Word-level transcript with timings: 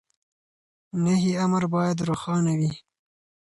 نهي 1.03 1.31
امر 1.45 1.63
بايد 1.73 1.97
روښانه 2.09 2.51
وي. 2.59 2.71